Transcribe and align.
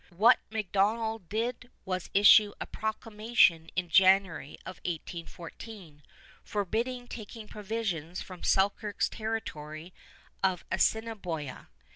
What 0.09 0.39
MacDonell 0.49 1.29
did 1.29 1.69
was 1.85 2.09
issue 2.15 2.53
a 2.59 2.65
proclamation 2.65 3.69
in 3.75 3.87
January 3.87 4.57
of 4.65 4.77
1814, 4.77 6.01
forbidding 6.43 7.07
taking 7.07 7.47
provisions 7.47 8.19
from 8.19 8.41
Selkirk's 8.41 9.07
territory 9.09 9.93
of 10.41 10.65
Assiniboia. 10.71 11.69